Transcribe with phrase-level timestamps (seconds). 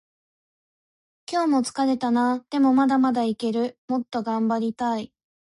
[1.31, 2.43] 今日も疲れたな。
[2.49, 3.77] でもまだまだいける。
[3.87, 5.13] もっと頑張りたい。